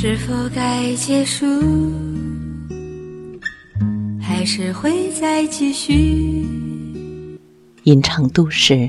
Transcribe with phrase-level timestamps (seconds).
[0.00, 1.44] 是否该结束，
[4.22, 6.46] 还是会再继续？
[7.82, 8.88] 吟唱都市，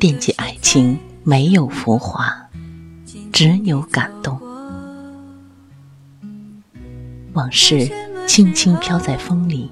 [0.00, 2.36] 惦记爱情，没有浮华，
[3.32, 4.36] 只有感动。
[7.34, 7.88] 往事
[8.26, 9.70] 轻轻飘在风里，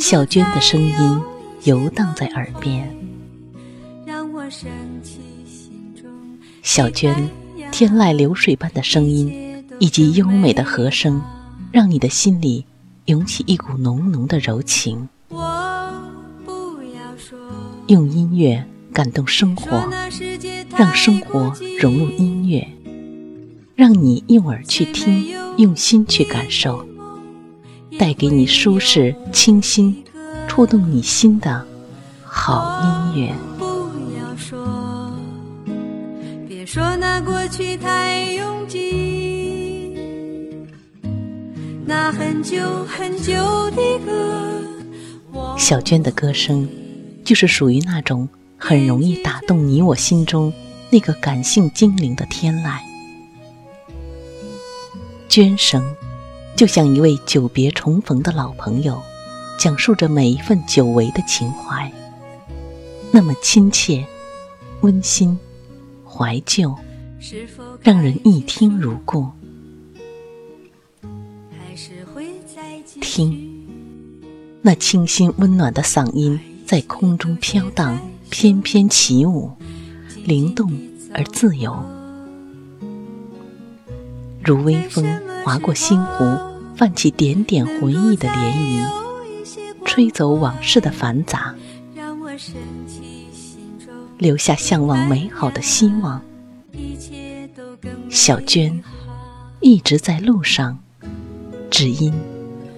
[0.00, 1.20] 小娟的声音
[1.64, 2.90] 游荡在耳边。
[6.62, 7.28] 小娟
[7.76, 11.20] 天籁流水般的声音，以及优美的和声，
[11.72, 12.64] 让你的心里
[13.06, 15.08] 涌起一股浓浓的柔情。
[17.88, 19.90] 用音乐感动生活，
[20.76, 22.64] 让生活融入音乐，
[23.74, 26.86] 让你用耳去听，用心去感受，
[27.98, 30.04] 带给你舒适、清新、
[30.46, 31.66] 触动你心的
[32.22, 33.34] 好音乐。
[36.74, 39.96] 说那过去太拥挤，
[41.86, 43.32] 那很久很久
[43.70, 44.60] 的歌。
[45.56, 46.68] 小娟的歌声，
[47.24, 50.52] 就是属于那种很容易打动你我心中
[50.90, 52.80] 那个感性精灵的天籁。
[55.28, 55.94] 娟声，
[56.56, 59.00] 就像一位久别重逢的老朋友，
[59.60, 61.88] 讲述着每一份久违的情怀，
[63.12, 64.04] 那么亲切、
[64.80, 65.38] 温馨。
[66.16, 66.72] 怀旧，
[67.82, 69.26] 让人一听如故。
[73.00, 73.66] 听，
[74.62, 77.98] 那清新温暖的嗓音在空中飘荡，
[78.30, 79.50] 翩翩起舞，
[80.24, 80.70] 灵动
[81.12, 81.84] 而自由，
[84.44, 85.04] 如微风
[85.44, 86.24] 划过星湖，
[86.76, 91.52] 泛起点点回忆的涟漪，吹走往事的繁杂。
[94.24, 96.18] 留下向往美好的希望。
[98.08, 98.82] 小娟
[99.60, 100.78] 一直在路上，
[101.70, 102.10] 只因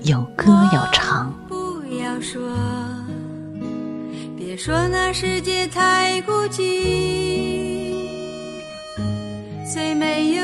[0.02, 1.32] 有歌要唱。
[1.48, 1.54] 不
[2.02, 2.42] 要说，
[4.36, 7.94] 别说那世界太孤寂。
[9.64, 10.42] 虽没有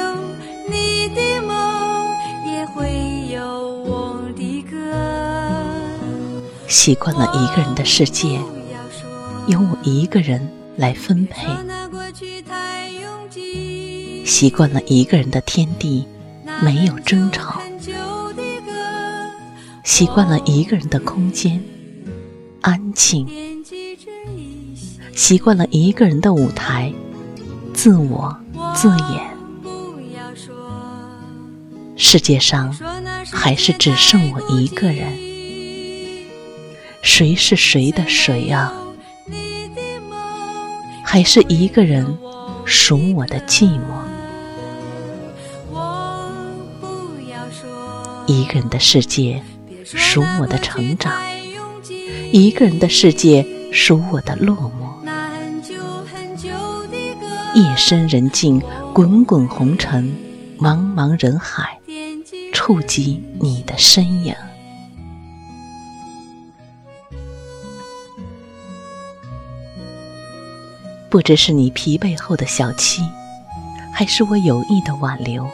[0.70, 2.12] 你的梦，
[2.46, 3.42] 也会有
[3.82, 4.76] 我的歌。
[6.68, 8.40] 习惯了一个人的世界，
[9.48, 10.48] 有我一个人。
[10.76, 11.46] 来分配，
[14.24, 16.06] 习惯了一个人的天地，
[16.62, 17.60] 没有争吵；
[19.84, 21.62] 习惯了一个人的空间，
[22.62, 23.26] 安静；
[25.14, 26.92] 习惯了一个人的舞台，
[27.74, 28.34] 自我
[28.74, 29.32] 自演。
[31.96, 32.74] 世界上
[33.30, 35.12] 还是只剩我一个人，
[37.02, 38.72] 谁是谁的谁啊？
[41.12, 42.16] 还是一个人
[42.64, 43.80] 数我的寂寞，
[48.26, 49.42] 一个人的世界
[49.84, 51.12] 数我的成长，
[52.32, 55.06] 一个人的世界数我的落寞。
[57.54, 58.62] 夜深人静，
[58.94, 60.16] 滚滚红尘，
[60.58, 61.78] 茫茫人海，
[62.54, 64.34] 触及你的身影。
[71.12, 73.06] 不知是你疲惫后的小憩，
[73.92, 75.46] 还是我有意的挽留。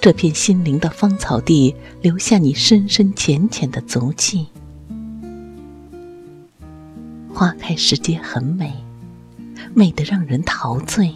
[0.00, 4.46] 这片心灵的芳草地，留下你深深浅浅的足迹。
[7.30, 8.72] 花开时节很美，
[9.74, 11.14] 美得让人陶醉。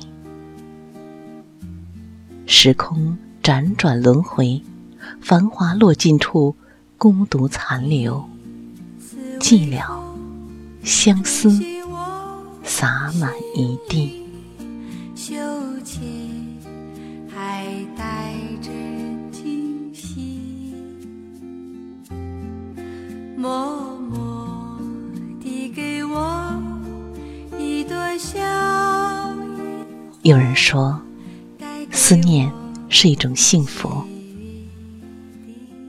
[2.45, 4.61] 时空辗转轮回，
[5.23, 6.55] 繁华落尽处，
[6.99, 8.23] 孤独残留。
[9.41, 9.91] 寂寥，
[10.85, 11.72] 相思。
[12.65, 14.25] 洒满一地，
[15.15, 15.35] 羞
[15.85, 16.01] 怯
[17.29, 17.67] 还
[17.97, 18.71] 带着
[19.31, 20.75] 惊喜，
[23.37, 24.79] 默默
[25.41, 26.61] 递给我
[27.59, 28.41] 一朵笑
[30.23, 31.01] 有人说，
[31.91, 32.51] 思念
[32.89, 33.91] 是一种幸福，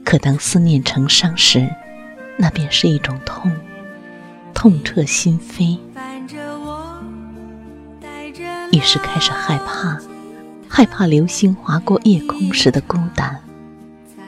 [0.04, 1.68] 可当思念成伤时，
[2.36, 3.50] 那便是一种痛，
[4.52, 5.78] 痛彻心扉。
[8.72, 9.98] 于是开始害怕，
[10.68, 13.40] 害怕流星划过夜空时的孤单，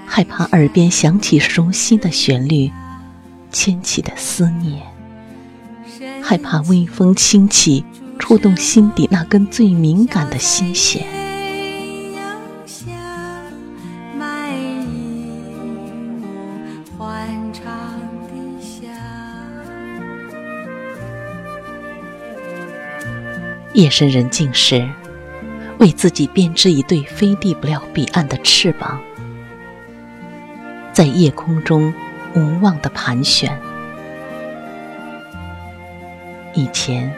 [0.06, 2.70] 害怕耳边响起熟悉的旋律，
[3.50, 4.82] 牵起的思念，
[6.22, 7.84] 害怕微风轻起，
[8.18, 11.15] 触动心底那根最敏感的心弦。
[23.76, 24.88] 夜深人静时，
[25.78, 28.98] 为自己编织一对飞抵不了彼岸的翅膀，
[30.94, 31.92] 在夜空中
[32.34, 33.54] 无望的盘旋。
[36.54, 37.14] 以前，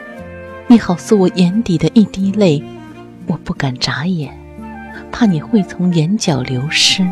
[0.67, 2.61] 你好似我眼底的一滴泪，
[3.25, 4.37] 我不敢眨眼，
[5.13, 7.07] 怕你会从眼角流失。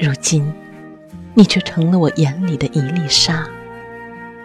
[0.00, 0.52] 如今，
[1.32, 3.46] 你却成了我眼里的一粒沙，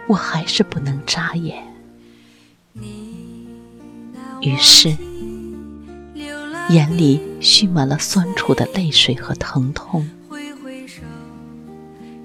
[0.08, 1.62] 我还是不能眨眼。
[4.40, 4.88] 于是，
[6.70, 10.08] 眼里蓄满了酸楚的泪水和疼痛，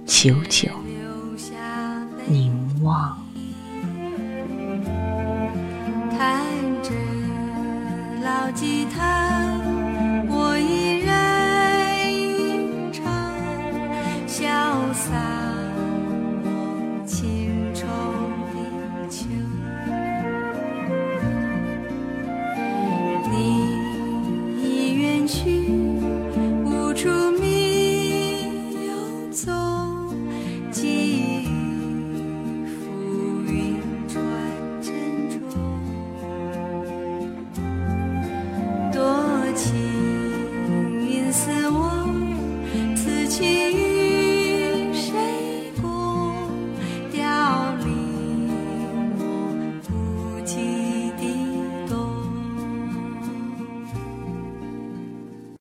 [0.06, 0.70] 久久
[2.26, 3.18] 凝望，
[6.12, 6.46] 看
[6.82, 6.92] 着
[8.24, 9.13] 老吉他，
[43.34, 43.83] 情。